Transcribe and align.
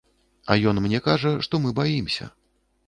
А 0.51 0.55
ён 0.71 0.81
мне 0.85 1.03
кажа, 1.09 1.37
што 1.49 1.63
мы 1.65 1.77
баімся. 1.83 2.35